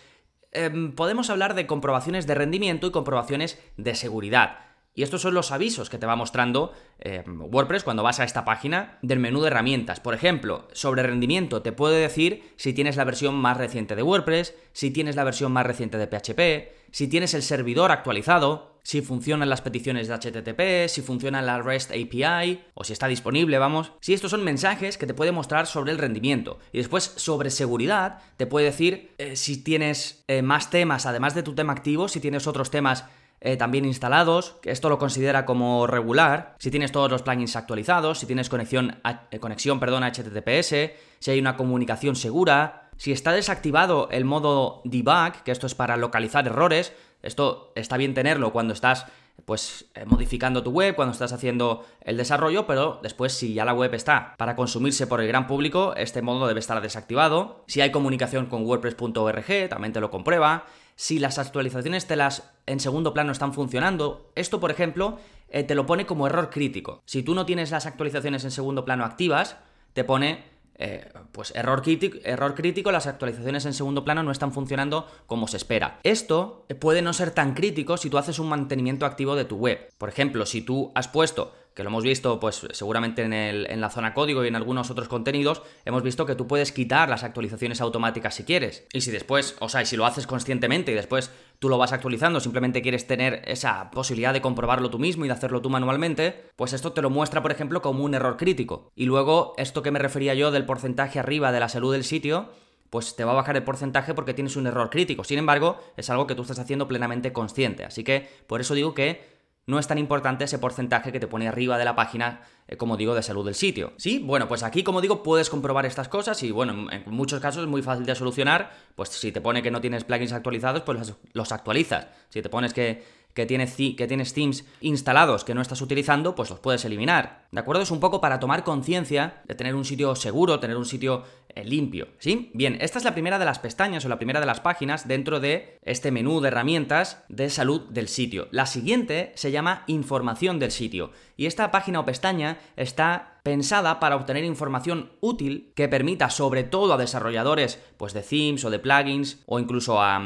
em, 0.52 0.94
podemos 0.94 1.30
hablar 1.30 1.54
de 1.54 1.66
comprobaciones 1.66 2.26
de 2.26 2.34
rendimiento 2.34 2.86
y 2.86 2.92
comprobaciones 2.92 3.60
de 3.76 3.94
seguridad. 3.94 4.68
Y 4.94 5.02
estos 5.02 5.22
son 5.22 5.34
los 5.34 5.52
avisos 5.52 5.90
que 5.90 5.98
te 5.98 6.06
va 6.06 6.16
mostrando 6.16 6.72
em, 6.98 7.40
WordPress 7.40 7.84
cuando 7.84 8.02
vas 8.02 8.18
a 8.18 8.24
esta 8.24 8.44
página 8.44 8.98
del 9.02 9.20
menú 9.20 9.40
de 9.40 9.46
herramientas. 9.46 10.00
Por 10.00 10.14
ejemplo, 10.14 10.66
sobre 10.72 11.04
rendimiento 11.04 11.62
te 11.62 11.70
puede 11.70 12.00
decir 12.00 12.52
si 12.56 12.72
tienes 12.72 12.96
la 12.96 13.04
versión 13.04 13.36
más 13.36 13.56
reciente 13.56 13.94
de 13.94 14.02
WordPress, 14.02 14.56
si 14.72 14.90
tienes 14.90 15.14
la 15.14 15.22
versión 15.22 15.52
más 15.52 15.66
reciente 15.66 15.98
de 15.98 16.08
PHP, 16.08 16.90
si 16.90 17.06
tienes 17.06 17.34
el 17.34 17.42
servidor 17.42 17.92
actualizado, 17.92 18.77
si 18.88 19.02
funcionan 19.02 19.50
las 19.50 19.60
peticiones 19.60 20.08
de 20.08 20.14
HTTP, 20.14 20.88
si 20.88 21.02
funciona 21.02 21.42
la 21.42 21.60
REST 21.60 21.90
API 21.90 22.62
o 22.72 22.84
si 22.84 22.94
está 22.94 23.06
disponible, 23.06 23.58
vamos. 23.58 23.92
Si 24.00 24.14
estos 24.14 24.30
son 24.30 24.42
mensajes 24.42 24.96
que 24.96 25.06
te 25.06 25.12
puede 25.12 25.30
mostrar 25.30 25.66
sobre 25.66 25.92
el 25.92 25.98
rendimiento. 25.98 26.58
Y 26.72 26.78
después 26.78 27.12
sobre 27.16 27.50
seguridad 27.50 28.20
te 28.38 28.46
puede 28.46 28.64
decir 28.64 29.10
eh, 29.18 29.36
si 29.36 29.62
tienes 29.62 30.24
eh, 30.26 30.40
más 30.40 30.70
temas 30.70 31.04
además 31.04 31.34
de 31.34 31.42
tu 31.42 31.54
tema 31.54 31.74
activo, 31.74 32.08
si 32.08 32.18
tienes 32.18 32.46
otros 32.46 32.70
temas 32.70 33.04
eh, 33.42 33.58
también 33.58 33.84
instalados, 33.84 34.56
que 34.62 34.70
esto 34.70 34.88
lo 34.88 34.98
considera 34.98 35.44
como 35.44 35.86
regular, 35.86 36.56
si 36.58 36.70
tienes 36.70 36.90
todos 36.90 37.10
los 37.10 37.20
plugins 37.20 37.56
actualizados, 37.56 38.18
si 38.18 38.24
tienes 38.24 38.48
conexión, 38.48 39.02
conexión 39.38 39.80
perdón, 39.80 40.02
HTTPS, 40.02 40.92
si 41.18 41.30
hay 41.30 41.38
una 41.38 41.58
comunicación 41.58 42.16
segura, 42.16 42.88
si 42.98 43.12
está 43.12 43.32
desactivado 43.32 44.08
el 44.10 44.24
modo 44.24 44.82
debug, 44.84 45.44
que 45.44 45.52
esto 45.52 45.68
es 45.68 45.74
para 45.76 45.96
localizar 45.96 46.46
errores, 46.46 46.92
esto 47.22 47.72
está 47.74 47.96
bien 47.96 48.14
tenerlo 48.14 48.52
cuando 48.52 48.74
estás 48.74 49.06
pues 49.44 49.86
eh, 49.94 50.04
modificando 50.04 50.62
tu 50.62 50.70
web, 50.70 50.94
cuando 50.94 51.12
estás 51.12 51.32
haciendo 51.32 51.86
el 52.00 52.16
desarrollo, 52.16 52.66
pero 52.66 53.00
después 53.02 53.32
si 53.32 53.54
ya 53.54 53.64
la 53.64 53.72
web 53.72 53.94
está 53.94 54.34
para 54.36 54.56
consumirse 54.56 55.06
por 55.06 55.20
el 55.20 55.28
gran 55.28 55.46
público, 55.46 55.94
este 55.96 56.22
modo 56.22 56.46
debe 56.46 56.60
estar 56.60 56.80
desactivado. 56.82 57.64
Si 57.66 57.80
hay 57.80 57.90
comunicación 57.90 58.46
con 58.46 58.66
wordpress.org, 58.66 59.68
también 59.68 59.92
te 59.92 60.00
lo 60.00 60.10
comprueba. 60.10 60.66
Si 60.96 61.18
las 61.18 61.38
actualizaciones 61.38 62.06
te 62.06 62.16
las 62.16 62.50
en 62.66 62.80
segundo 62.80 63.14
plano 63.14 63.32
están 63.32 63.54
funcionando, 63.54 64.30
esto 64.34 64.58
por 64.60 64.70
ejemplo 64.70 65.18
eh, 65.48 65.62
te 65.62 65.74
lo 65.74 65.86
pone 65.86 66.06
como 66.06 66.26
error 66.26 66.50
crítico. 66.50 67.02
Si 67.06 67.22
tú 67.22 67.34
no 67.34 67.46
tienes 67.46 67.70
las 67.70 67.86
actualizaciones 67.86 68.44
en 68.44 68.50
segundo 68.50 68.84
plano 68.84 69.04
activas, 69.04 69.56
te 69.92 70.04
pone 70.04 70.44
eh, 70.78 71.10
pues 71.32 71.52
error 71.54 71.82
crítico, 71.82 72.18
error 72.24 72.54
crítico, 72.54 72.92
las 72.92 73.06
actualizaciones 73.06 73.66
en 73.66 73.74
segundo 73.74 74.04
plano 74.04 74.22
no 74.22 74.30
están 74.30 74.52
funcionando 74.52 75.06
como 75.26 75.48
se 75.48 75.56
espera. 75.56 75.98
Esto 76.04 76.66
puede 76.80 77.02
no 77.02 77.12
ser 77.12 77.32
tan 77.32 77.54
crítico 77.54 77.96
si 77.96 78.10
tú 78.10 78.18
haces 78.18 78.38
un 78.38 78.48
mantenimiento 78.48 79.04
activo 79.04 79.34
de 79.34 79.44
tu 79.44 79.56
web. 79.56 79.90
Por 79.98 80.08
ejemplo, 80.08 80.46
si 80.46 80.62
tú 80.62 80.92
has 80.94 81.08
puesto 81.08 81.52
que 81.78 81.84
lo 81.84 81.90
hemos 81.90 82.02
visto 82.02 82.40
pues 82.40 82.66
seguramente 82.72 83.22
en, 83.22 83.32
en, 83.32 83.80
la 83.80 83.88
zona 83.88 84.12
código 84.12 84.44
y 84.44 84.48
en 84.48 84.56
algunos 84.56 84.90
otros 84.90 85.06
contenidos, 85.06 85.62
hemos 85.84 86.02
visto 86.02 86.26
que 86.26 86.34
tú 86.34 86.48
puedes 86.48 86.72
quitar 86.72 87.08
las 87.08 87.22
actualizaciones 87.22 87.80
automáticas 87.80 88.34
si 88.34 88.42
quieres. 88.42 88.84
Y 88.92 89.02
si 89.02 89.12
después, 89.12 89.54
o 89.60 89.68
sea, 89.68 89.84
si 89.84 89.96
lo 89.96 90.04
haces 90.04 90.26
conscientemente 90.26 90.90
y 90.90 90.96
después 90.96 91.30
tú 91.60 91.68
lo 91.68 91.78
vas 91.78 91.92
actualizando, 91.92 92.40
simplemente 92.40 92.82
quieres 92.82 93.06
tener 93.06 93.42
esa 93.46 93.92
posibilidad 93.92 94.32
de 94.32 94.40
comprobarlo 94.40 94.90
tú 94.90 94.98
mismo 94.98 95.24
y 95.24 95.28
de 95.28 95.34
hacerlo 95.34 95.62
tú 95.62 95.70
manualmente, 95.70 96.50
pues 96.56 96.72
esto 96.72 96.92
te 96.94 97.00
lo 97.00 97.10
muestra, 97.10 97.42
por 97.42 97.52
ejemplo, 97.52 97.80
como 97.80 98.02
un 98.02 98.14
error 98.14 98.36
crítico. 98.38 98.90
Y 98.96 99.04
luego, 99.04 99.54
esto 99.56 99.80
que 99.80 99.92
me 99.92 100.00
refería 100.00 100.34
yo 100.34 100.50
del 100.50 100.66
porcentaje 100.66 101.20
arriba 101.20 101.52
de 101.52 101.60
la 101.60 101.68
salud 101.68 101.92
del 101.92 102.02
sitio, 102.02 102.48
pues 102.90 103.14
te 103.14 103.22
va 103.22 103.30
a 103.30 103.36
bajar 103.36 103.54
el 103.54 103.62
porcentaje 103.62 104.14
porque 104.14 104.34
tienes 104.34 104.56
un 104.56 104.66
error 104.66 104.90
crítico. 104.90 105.22
Sin 105.22 105.38
embargo, 105.38 105.78
es 105.96 106.10
algo 106.10 106.26
que 106.26 106.34
tú 106.34 106.42
estás 106.42 106.58
haciendo 106.58 106.88
plenamente 106.88 107.32
consciente. 107.32 107.84
Así 107.84 108.02
que 108.02 108.28
por 108.48 108.60
eso 108.60 108.74
digo 108.74 108.94
que 108.94 109.37
no 109.68 109.78
es 109.78 109.86
tan 109.86 109.98
importante 109.98 110.44
ese 110.44 110.58
porcentaje 110.58 111.12
que 111.12 111.20
te 111.20 111.26
pone 111.26 111.46
arriba 111.46 111.76
de 111.76 111.84
la 111.84 111.94
página, 111.94 112.40
eh, 112.68 112.78
como 112.78 112.96
digo, 112.96 113.14
de 113.14 113.22
salud 113.22 113.44
del 113.44 113.54
sitio. 113.54 113.92
Sí, 113.98 114.18
bueno, 114.18 114.48
pues 114.48 114.62
aquí, 114.62 114.82
como 114.82 115.02
digo, 115.02 115.22
puedes 115.22 115.50
comprobar 115.50 115.84
estas 115.84 116.08
cosas 116.08 116.42
y, 116.42 116.50
bueno, 116.50 116.90
en 116.90 117.04
muchos 117.06 117.38
casos 117.38 117.64
es 117.64 117.68
muy 117.68 117.82
fácil 117.82 118.06
de 118.06 118.14
solucionar. 118.14 118.70
Pues 118.94 119.10
si 119.10 119.30
te 119.30 119.42
pone 119.42 119.62
que 119.62 119.70
no 119.70 119.82
tienes 119.82 120.04
plugins 120.04 120.32
actualizados, 120.32 120.82
pues 120.84 121.12
los 121.34 121.52
actualizas. 121.52 122.06
Si 122.30 122.40
te 122.40 122.48
pones 122.48 122.72
que 122.72 123.04
que 123.38 123.46
tienes, 123.46 123.76
que 123.76 124.06
tienes 124.08 124.34
themes 124.34 124.64
instalados 124.80 125.44
que 125.44 125.54
no 125.54 125.62
estás 125.62 125.80
utilizando, 125.80 126.34
pues 126.34 126.50
los 126.50 126.58
puedes 126.58 126.84
eliminar. 126.84 127.46
¿De 127.52 127.60
acuerdo? 127.60 127.82
Es 127.82 127.92
un 127.92 128.00
poco 128.00 128.20
para 128.20 128.40
tomar 128.40 128.64
conciencia 128.64 129.42
de 129.44 129.54
tener 129.54 129.76
un 129.76 129.84
sitio 129.84 130.16
seguro, 130.16 130.58
tener 130.58 130.76
un 130.76 130.84
sitio 130.84 131.22
eh, 131.54 131.64
limpio. 131.64 132.08
¿Sí? 132.18 132.50
Bien, 132.52 132.76
esta 132.80 132.98
es 132.98 133.04
la 133.04 133.12
primera 133.12 133.38
de 133.38 133.44
las 133.44 133.60
pestañas 133.60 134.04
o 134.04 134.08
la 134.08 134.16
primera 134.16 134.40
de 134.40 134.46
las 134.46 134.58
páginas 134.58 135.06
dentro 135.06 135.38
de 135.38 135.78
este 135.82 136.10
menú 136.10 136.40
de 136.40 136.48
herramientas 136.48 137.22
de 137.28 137.48
salud 137.48 137.82
del 137.90 138.08
sitio. 138.08 138.48
La 138.50 138.66
siguiente 138.66 139.30
se 139.36 139.52
llama 139.52 139.84
información 139.86 140.58
del 140.58 140.72
sitio. 140.72 141.12
Y 141.36 141.46
esta 141.46 141.70
página 141.70 142.00
o 142.00 142.04
pestaña 142.04 142.58
está 142.74 143.37
pensada 143.48 143.98
para 143.98 144.14
obtener 144.14 144.44
información 144.44 145.10
útil 145.20 145.72
que 145.74 145.88
permita 145.88 146.28
sobre 146.28 146.64
todo 146.64 146.92
a 146.92 146.98
desarrolladores 146.98 147.82
pues 147.96 148.12
de 148.12 148.20
themes 148.20 148.62
o 148.66 148.68
de 148.68 148.78
plugins 148.78 149.42
o 149.46 149.58
incluso 149.58 150.02
a, 150.02 150.18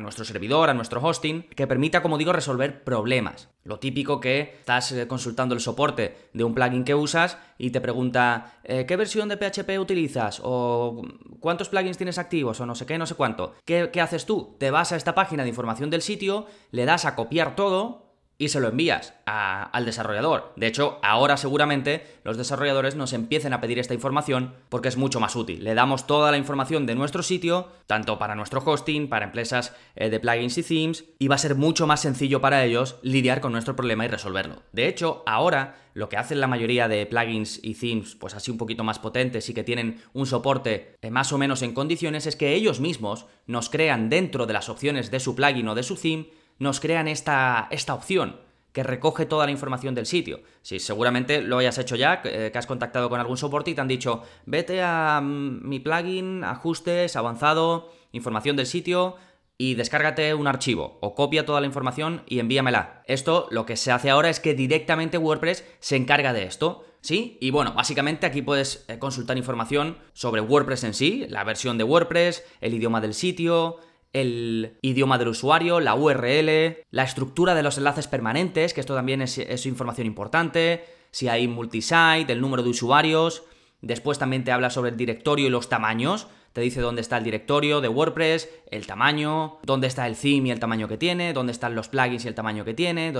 nuestro 0.00 0.24
servidor, 0.24 0.70
a 0.70 0.74
nuestro 0.74 1.00
hosting, 1.02 1.42
que 1.56 1.66
permita, 1.66 2.02
como 2.02 2.18
digo, 2.18 2.32
resolver 2.32 2.84
problemas. 2.84 3.48
Lo 3.64 3.80
típico 3.80 4.20
que 4.20 4.54
estás 4.60 4.92
eh, 4.92 5.08
consultando 5.08 5.56
el 5.56 5.60
soporte 5.60 6.30
de 6.32 6.44
un 6.44 6.54
plugin 6.54 6.84
que 6.84 6.94
usas 6.94 7.36
y 7.58 7.70
te 7.70 7.80
pregunta 7.80 8.60
eh, 8.62 8.86
¿qué 8.86 8.94
versión 8.94 9.28
de 9.28 9.38
PHP 9.38 9.80
utilizas? 9.80 10.40
o 10.44 11.02
¿cuántos 11.40 11.68
plugins 11.68 11.96
tienes 11.96 12.18
activos? 12.18 12.60
o 12.60 12.66
no 12.66 12.76
sé 12.76 12.86
qué, 12.86 12.96
no 12.96 13.06
sé 13.06 13.16
cuánto. 13.16 13.54
¿Qué, 13.64 13.90
¿Qué 13.92 14.00
haces 14.00 14.24
tú? 14.24 14.54
Te 14.60 14.70
vas 14.70 14.92
a 14.92 14.96
esta 14.96 15.16
página 15.16 15.42
de 15.42 15.48
información 15.48 15.90
del 15.90 16.02
sitio, 16.02 16.46
le 16.70 16.84
das 16.84 17.06
a 17.06 17.16
copiar 17.16 17.56
todo, 17.56 18.07
y 18.38 18.48
se 18.48 18.60
lo 18.60 18.68
envías 18.68 19.14
al 19.26 19.84
desarrollador. 19.84 20.52
De 20.56 20.68
hecho, 20.68 21.00
ahora 21.02 21.36
seguramente 21.36 22.06
los 22.22 22.36
desarrolladores 22.36 22.94
nos 22.94 23.12
empiecen 23.12 23.52
a 23.52 23.60
pedir 23.60 23.80
esta 23.80 23.94
información 23.94 24.54
porque 24.68 24.88
es 24.88 24.96
mucho 24.96 25.18
más 25.18 25.34
útil. 25.34 25.64
Le 25.64 25.74
damos 25.74 26.06
toda 26.06 26.30
la 26.30 26.38
información 26.38 26.86
de 26.86 26.94
nuestro 26.94 27.24
sitio, 27.24 27.68
tanto 27.86 28.18
para 28.18 28.36
nuestro 28.36 28.62
hosting, 28.64 29.08
para 29.08 29.26
empresas 29.26 29.74
eh, 29.96 30.08
de 30.08 30.20
plugins 30.20 30.56
y 30.56 30.62
themes, 30.62 31.04
y 31.18 31.26
va 31.26 31.34
a 31.34 31.38
ser 31.38 31.56
mucho 31.56 31.86
más 31.88 32.00
sencillo 32.00 32.40
para 32.40 32.64
ellos 32.64 32.96
lidiar 33.02 33.40
con 33.40 33.52
nuestro 33.52 33.74
problema 33.74 34.04
y 34.04 34.08
resolverlo. 34.08 34.62
De 34.72 34.86
hecho, 34.86 35.24
ahora 35.26 35.76
lo 35.94 36.08
que 36.08 36.16
hacen 36.16 36.40
la 36.40 36.46
mayoría 36.46 36.86
de 36.86 37.06
plugins 37.06 37.58
y 37.60 37.74
themes, 37.74 38.14
pues 38.14 38.34
así 38.34 38.52
un 38.52 38.58
poquito 38.58 38.84
más 38.84 39.00
potentes 39.00 39.48
y 39.48 39.54
que 39.54 39.64
tienen 39.64 40.00
un 40.12 40.26
soporte 40.26 40.94
eh, 41.02 41.10
más 41.10 41.32
o 41.32 41.38
menos 41.38 41.62
en 41.62 41.74
condiciones, 41.74 42.26
es 42.26 42.36
que 42.36 42.54
ellos 42.54 42.78
mismos 42.78 43.26
nos 43.46 43.68
crean 43.68 44.08
dentro 44.08 44.46
de 44.46 44.52
las 44.52 44.68
opciones 44.68 45.10
de 45.10 45.18
su 45.18 45.34
plugin 45.34 45.66
o 45.66 45.74
de 45.74 45.82
su 45.82 45.96
theme, 45.96 46.28
nos 46.58 46.80
crean 46.80 47.08
esta, 47.08 47.68
esta 47.70 47.94
opción 47.94 48.36
que 48.72 48.82
recoge 48.82 49.26
toda 49.26 49.46
la 49.46 49.50
información 49.50 49.94
del 49.94 50.06
sitio. 50.06 50.40
Si 50.62 50.78
seguramente 50.78 51.40
lo 51.40 51.58
hayas 51.58 51.78
hecho 51.78 51.96
ya, 51.96 52.20
eh, 52.24 52.50
que 52.52 52.58
has 52.58 52.66
contactado 52.66 53.08
con 53.08 53.18
algún 53.18 53.36
soporte 53.36 53.70
y 53.70 53.74
te 53.74 53.80
han 53.80 53.88
dicho, 53.88 54.22
vete 54.46 54.82
a 54.82 55.20
mm, 55.22 55.68
mi 55.68 55.80
plugin, 55.80 56.44
ajustes, 56.44 57.16
avanzado, 57.16 57.90
información 58.12 58.56
del 58.56 58.66
sitio 58.66 59.16
y 59.56 59.74
descárgate 59.74 60.34
un 60.34 60.46
archivo 60.46 60.98
o 61.00 61.16
copia 61.16 61.44
toda 61.44 61.60
la 61.60 61.66
información 61.66 62.22
y 62.26 62.38
envíamela. 62.38 63.02
Esto 63.06 63.48
lo 63.50 63.66
que 63.66 63.76
se 63.76 63.90
hace 63.90 64.10
ahora 64.10 64.30
es 64.30 64.38
que 64.38 64.54
directamente 64.54 65.18
WordPress 65.18 65.64
se 65.80 65.96
encarga 65.96 66.32
de 66.32 66.44
esto. 66.44 66.84
¿Sí? 67.00 67.38
Y 67.40 67.52
bueno, 67.52 67.74
básicamente 67.74 68.26
aquí 68.26 68.42
puedes 68.42 68.84
eh, 68.88 68.98
consultar 68.98 69.38
información 69.38 69.98
sobre 70.14 70.40
WordPress 70.40 70.82
en 70.82 70.94
sí, 70.94 71.26
la 71.28 71.44
versión 71.44 71.78
de 71.78 71.84
WordPress, 71.84 72.44
el 72.60 72.74
idioma 72.74 73.00
del 73.00 73.14
sitio, 73.14 73.78
el 74.12 74.78
idioma 74.82 75.18
del 75.18 75.28
usuario, 75.28 75.80
la 75.80 75.94
URL, 75.94 76.78
la 76.90 77.02
estructura 77.02 77.54
de 77.54 77.62
los 77.62 77.78
enlaces 77.78 78.06
permanentes, 78.06 78.74
que 78.74 78.80
esto 78.80 78.94
también 78.94 79.22
es, 79.22 79.66
información 79.66 80.06
importante, 80.06 80.84
si 81.10 81.28
hay 81.28 81.48
multisite, 81.48 82.32
el 82.32 82.40
número 82.40 82.62
de 82.62 82.70
usuarios. 82.70 83.44
Después 83.80 84.18
también 84.18 84.44
te 84.44 84.52
habla 84.52 84.70
sobre 84.70 84.90
el 84.90 84.96
directorio 84.96 85.46
y 85.46 85.50
los 85.50 85.68
tamaños. 85.68 86.26
Te 86.52 86.62
dice 86.62 86.80
dónde 86.80 87.02
está 87.02 87.18
el 87.18 87.24
directorio 87.24 87.80
de 87.80 87.88
WordPress, 87.88 88.48
el 88.70 88.86
tamaño, 88.86 89.58
dónde 89.62 89.86
está 89.86 90.06
el 90.06 90.16
theme 90.16 90.48
y 90.48 90.50
el 90.50 90.58
tamaño 90.58 90.88
que 90.88 90.96
tiene, 90.96 91.32
dónde 91.32 91.52
están 91.52 91.74
los 91.74 91.88
plugins 91.88 92.24
y 92.24 92.28
el 92.28 92.34
tamaño 92.34 92.64
que 92.64 92.74
tiene, 92.74 93.12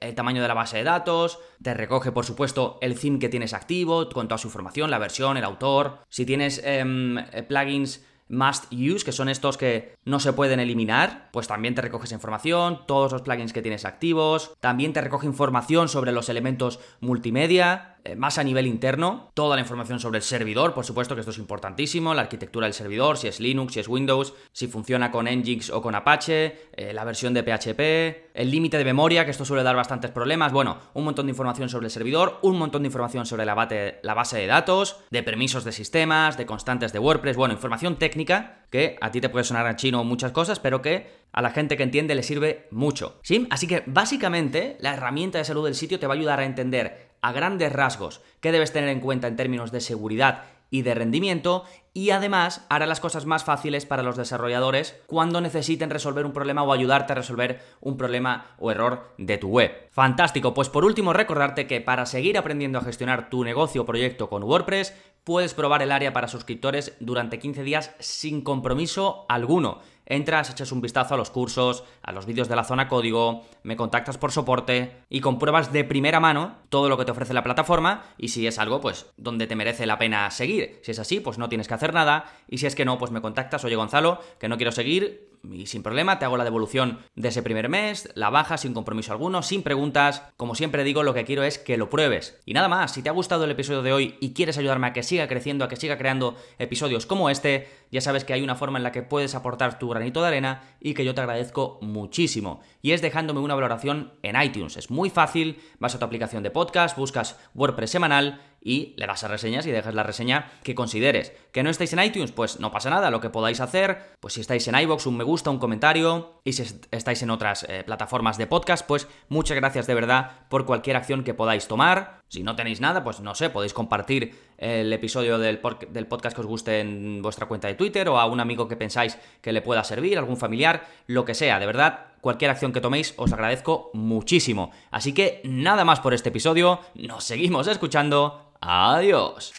el 0.00 0.14
tamaño 0.14 0.42
de 0.42 0.48
la 0.48 0.54
base 0.54 0.76
de 0.76 0.84
datos. 0.84 1.40
Te 1.62 1.74
recoge, 1.74 2.12
por 2.12 2.24
supuesto, 2.24 2.78
el 2.82 2.98
theme 2.98 3.18
que 3.18 3.28
tienes 3.28 3.54
activo, 3.54 4.08
con 4.10 4.28
toda 4.28 4.38
su 4.38 4.48
información, 4.48 4.90
la 4.90 4.98
versión, 4.98 5.36
el 5.36 5.44
autor. 5.44 5.98
Si 6.08 6.24
tienes 6.24 6.62
em, 6.64 7.16
plugins 7.48 8.04
must 8.34 8.72
use, 8.72 9.04
que 9.04 9.12
son 9.12 9.28
estos 9.28 9.56
que 9.56 9.94
no 10.04 10.20
se 10.20 10.32
pueden 10.32 10.60
eliminar, 10.60 11.28
pues 11.32 11.46
también 11.46 11.74
te 11.74 11.82
recoges 11.82 12.12
información, 12.12 12.80
todos 12.86 13.12
los 13.12 13.22
plugins 13.22 13.52
que 13.52 13.62
tienes 13.62 13.84
activos, 13.84 14.54
también 14.60 14.92
te 14.92 15.00
recoge 15.00 15.26
información 15.26 15.88
sobre 15.88 16.12
los 16.12 16.28
elementos 16.28 16.80
multimedia, 17.00 17.93
más 18.16 18.38
a 18.38 18.44
nivel 18.44 18.66
interno, 18.66 19.30
toda 19.34 19.56
la 19.56 19.62
información 19.62 20.00
sobre 20.00 20.18
el 20.18 20.22
servidor, 20.22 20.74
por 20.74 20.84
supuesto 20.84 21.14
que 21.14 21.20
esto 21.20 21.30
es 21.30 21.38
importantísimo, 21.38 22.14
la 22.14 22.22
arquitectura 22.22 22.66
del 22.66 22.74
servidor, 22.74 23.16
si 23.16 23.28
es 23.28 23.40
Linux, 23.40 23.74
si 23.74 23.80
es 23.80 23.88
Windows, 23.88 24.34
si 24.52 24.68
funciona 24.68 25.10
con 25.10 25.26
Nginx 25.26 25.70
o 25.70 25.80
con 25.80 25.94
Apache, 25.94 26.68
eh, 26.76 26.92
la 26.92 27.04
versión 27.04 27.34
de 27.34 27.42
PHP, 27.42 28.30
el 28.34 28.50
límite 28.50 28.78
de 28.78 28.84
memoria, 28.84 29.24
que 29.24 29.30
esto 29.30 29.44
suele 29.44 29.62
dar 29.62 29.76
bastantes 29.76 30.10
problemas, 30.10 30.52
bueno, 30.52 30.78
un 30.94 31.04
montón 31.04 31.26
de 31.26 31.30
información 31.30 31.68
sobre 31.68 31.86
el 31.86 31.90
servidor, 31.90 32.38
un 32.42 32.58
montón 32.58 32.82
de 32.82 32.88
información 32.88 33.26
sobre 33.26 33.44
la, 33.44 33.54
la 34.02 34.14
base 34.14 34.38
de 34.38 34.46
datos, 34.46 34.98
de 35.10 35.22
permisos 35.22 35.64
de 35.64 35.72
sistemas, 35.72 36.36
de 36.36 36.46
constantes 36.46 36.92
de 36.92 36.98
WordPress, 36.98 37.36
bueno, 37.36 37.54
información 37.54 37.96
técnica 37.96 38.64
que 38.70 38.96
a 39.00 39.10
ti 39.10 39.20
te 39.20 39.28
puede 39.28 39.44
sonar 39.44 39.66
a 39.66 39.76
chino 39.76 40.02
muchas 40.02 40.32
cosas, 40.32 40.58
pero 40.58 40.82
que 40.82 41.24
a 41.32 41.42
la 41.42 41.50
gente 41.50 41.76
que 41.76 41.82
entiende 41.82 42.14
le 42.14 42.22
sirve 42.22 42.66
mucho. 42.70 43.18
¿Sí? 43.22 43.46
Así 43.50 43.66
que 43.66 43.82
básicamente 43.86 44.76
la 44.80 44.94
herramienta 44.94 45.38
de 45.38 45.44
salud 45.44 45.64
del 45.64 45.74
sitio 45.74 45.98
te 45.98 46.06
va 46.06 46.14
a 46.14 46.16
ayudar 46.16 46.40
a 46.40 46.44
entender 46.44 47.13
a 47.24 47.32
grandes 47.32 47.72
rasgos 47.72 48.20
qué 48.40 48.52
debes 48.52 48.72
tener 48.72 48.90
en 48.90 49.00
cuenta 49.00 49.28
en 49.28 49.36
términos 49.36 49.72
de 49.72 49.80
seguridad 49.80 50.42
y 50.68 50.82
de 50.82 50.94
rendimiento 50.94 51.64
y 51.94 52.10
además 52.10 52.66
hará 52.68 52.86
las 52.86 53.00
cosas 53.00 53.24
más 53.24 53.44
fáciles 53.44 53.86
para 53.86 54.02
los 54.02 54.16
desarrolladores 54.16 55.00
cuando 55.06 55.40
necesiten 55.40 55.88
resolver 55.88 56.26
un 56.26 56.32
problema 56.32 56.64
o 56.64 56.72
ayudarte 56.72 57.12
a 57.12 57.16
resolver 57.16 57.62
un 57.80 57.96
problema 57.96 58.46
o 58.58 58.72
error 58.72 59.14
de 59.16 59.38
tu 59.38 59.48
web. 59.48 59.88
Fantástico, 59.90 60.52
pues 60.52 60.68
por 60.68 60.84
último 60.84 61.12
recordarte 61.12 61.68
que 61.68 61.80
para 61.80 62.04
seguir 62.04 62.36
aprendiendo 62.36 62.78
a 62.78 62.84
gestionar 62.84 63.30
tu 63.30 63.44
negocio 63.44 63.82
o 63.82 63.86
proyecto 63.86 64.28
con 64.28 64.42
WordPress 64.42 64.92
puedes 65.22 65.54
probar 65.54 65.80
el 65.82 65.92
área 65.92 66.12
para 66.12 66.28
suscriptores 66.28 66.96
durante 67.00 67.38
15 67.38 67.62
días 67.62 67.94
sin 68.00 68.42
compromiso 68.42 69.24
alguno. 69.28 69.80
Entras, 70.06 70.50
echas 70.50 70.70
un 70.70 70.82
vistazo 70.82 71.14
a 71.14 71.16
los 71.16 71.30
cursos, 71.30 71.84
a 72.02 72.12
los 72.12 72.26
vídeos 72.26 72.48
de 72.48 72.56
la 72.56 72.64
zona 72.64 72.88
código, 72.88 73.42
me 73.62 73.76
contactas 73.76 74.18
por 74.18 74.32
soporte 74.32 74.96
y 75.08 75.20
compruebas 75.20 75.72
de 75.72 75.84
primera 75.84 76.20
mano 76.20 76.56
todo 76.74 76.88
lo 76.88 76.98
que 76.98 77.04
te 77.04 77.12
ofrece 77.12 77.32
la 77.32 77.44
plataforma 77.44 78.02
y 78.18 78.30
si 78.30 78.48
es 78.48 78.58
algo 78.58 78.80
pues 78.80 79.06
donde 79.16 79.46
te 79.46 79.54
merece 79.54 79.86
la 79.86 79.96
pena 79.96 80.28
seguir. 80.32 80.80
Si 80.82 80.90
es 80.90 80.98
así, 80.98 81.20
pues 81.20 81.38
no 81.38 81.48
tienes 81.48 81.68
que 81.68 81.74
hacer 81.74 81.94
nada 81.94 82.32
y 82.48 82.58
si 82.58 82.66
es 82.66 82.74
que 82.74 82.84
no, 82.84 82.98
pues 82.98 83.12
me 83.12 83.20
contactas, 83.20 83.64
oye 83.64 83.76
Gonzalo, 83.76 84.20
que 84.40 84.48
no 84.48 84.56
quiero 84.56 84.72
seguir, 84.72 85.34
y 85.52 85.66
sin 85.66 85.82
problema 85.82 86.18
te 86.18 86.24
hago 86.24 86.36
la 86.36 86.44
devolución 86.44 86.98
de 87.14 87.28
ese 87.28 87.42
primer 87.42 87.68
mes, 87.68 88.08
la 88.14 88.30
baja 88.30 88.56
sin 88.56 88.74
compromiso 88.74 89.12
alguno, 89.12 89.42
sin 89.42 89.62
preguntas. 89.62 90.22
Como 90.36 90.54
siempre 90.54 90.84
digo, 90.84 91.02
lo 91.02 91.14
que 91.14 91.24
quiero 91.24 91.42
es 91.42 91.58
que 91.58 91.76
lo 91.76 91.90
pruebes. 91.90 92.40
Y 92.44 92.54
nada 92.54 92.68
más, 92.68 92.92
si 92.92 93.02
te 93.02 93.08
ha 93.08 93.12
gustado 93.12 93.44
el 93.44 93.50
episodio 93.50 93.82
de 93.82 93.92
hoy 93.92 94.16
y 94.20 94.32
quieres 94.32 94.58
ayudarme 94.58 94.86
a 94.86 94.92
que 94.92 95.02
siga 95.02 95.28
creciendo, 95.28 95.64
a 95.64 95.68
que 95.68 95.76
siga 95.76 95.98
creando 95.98 96.36
episodios 96.58 97.06
como 97.06 97.30
este, 97.30 97.68
ya 97.90 98.00
sabes 98.00 98.24
que 98.24 98.32
hay 98.32 98.42
una 98.42 98.54
forma 98.54 98.78
en 98.78 98.84
la 98.84 98.92
que 98.92 99.02
puedes 99.02 99.34
aportar 99.34 99.78
tu 99.78 99.88
granito 99.88 100.22
de 100.22 100.28
arena 100.28 100.62
y 100.80 100.94
que 100.94 101.04
yo 101.04 101.14
te 101.14 101.20
agradezco 101.20 101.78
muchísimo. 101.82 102.60
Y 102.82 102.92
es 102.92 103.02
dejándome 103.02 103.40
una 103.40 103.54
valoración 103.54 104.14
en 104.22 104.40
iTunes. 104.40 104.76
Es 104.76 104.90
muy 104.90 105.10
fácil, 105.10 105.60
vas 105.78 105.94
a 105.94 105.98
tu 105.98 106.04
aplicación 106.04 106.42
de 106.42 106.50
podcast, 106.50 106.63
buscas 106.96 107.36
WordPress 107.54 107.90
semanal 107.90 108.40
y 108.64 108.94
le 108.96 109.06
das 109.06 109.22
a 109.22 109.28
reseñas 109.28 109.66
y 109.66 109.70
dejas 109.70 109.94
la 109.94 110.02
reseña 110.02 110.50
que 110.62 110.74
consideres. 110.74 111.32
¿Que 111.52 111.62
no 111.62 111.68
estáis 111.68 111.92
en 111.92 112.02
iTunes? 112.02 112.32
Pues 112.32 112.58
no 112.58 112.72
pasa 112.72 112.88
nada, 112.88 113.10
lo 113.10 113.20
que 113.20 113.28
podáis 113.28 113.60
hacer, 113.60 114.16
pues 114.20 114.34
si 114.34 114.40
estáis 114.40 114.66
en 114.66 114.74
iBox, 114.74 115.06
un 115.06 115.18
me 115.18 115.24
gusta, 115.24 115.50
un 115.50 115.58
comentario, 115.58 116.40
y 116.44 116.54
si 116.54 116.64
estáis 116.90 117.22
en 117.22 117.30
otras 117.30 117.66
eh, 117.68 117.84
plataformas 117.84 118.38
de 118.38 118.46
podcast, 118.46 118.86
pues 118.86 119.06
muchas 119.28 119.56
gracias 119.56 119.86
de 119.86 119.94
verdad 119.94 120.46
por 120.48 120.64
cualquier 120.64 120.96
acción 120.96 121.22
que 121.22 121.34
podáis 121.34 121.68
tomar. 121.68 122.22
Si 122.28 122.42
no 122.42 122.56
tenéis 122.56 122.80
nada, 122.80 123.04
pues 123.04 123.20
no 123.20 123.34
sé, 123.34 123.50
podéis 123.50 123.74
compartir 123.74 124.34
el 124.56 124.90
episodio 124.92 125.38
del, 125.38 125.60
del 125.90 126.06
podcast 126.06 126.34
que 126.34 126.40
os 126.40 126.46
guste 126.46 126.80
en 126.80 127.20
vuestra 127.20 127.46
cuenta 127.46 127.68
de 127.68 127.74
Twitter 127.74 128.08
o 128.08 128.18
a 128.18 128.24
un 128.24 128.40
amigo 128.40 128.66
que 128.66 128.76
pensáis 128.76 129.18
que 129.42 129.52
le 129.52 129.60
pueda 129.60 129.84
servir, 129.84 130.16
algún 130.16 130.38
familiar, 130.38 130.86
lo 131.06 131.26
que 131.26 131.34
sea, 131.34 131.60
de 131.60 131.66
verdad 131.66 132.13
cualquier 132.24 132.50
acción 132.50 132.72
que 132.72 132.80
toméis 132.80 133.12
os 133.18 133.32
agradezco 133.36 133.90
muchísimo. 133.92 134.72
Así 134.90 135.12
que 135.12 135.42
nada 135.44 135.84
más 135.84 136.00
por 136.00 136.14
este 136.14 136.30
episodio, 136.30 136.80
nos 136.94 137.22
seguimos 137.22 137.68
escuchando 137.68 138.50
Adiós. 138.60 139.52